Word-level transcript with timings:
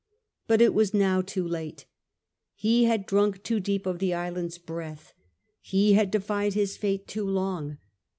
But 0.47 0.61
it 0.61 0.73
was 0.73 0.95
now 0.95 1.21
too 1.21 1.47
late. 1.47 1.85
He 2.55 2.85
had 2.85 3.05
drunk 3.05 3.43
too 3.43 3.59
deep 3.59 3.85
of 3.85 3.99
the 3.99 4.15
island's 4.15 4.57
breatL 4.57 5.11
He 5.61 5.93
had 5.93 6.09
defied 6.09 6.55
his 6.55 6.75
fate 6.75 7.07
too 7.07 7.29
long. 7.29 7.77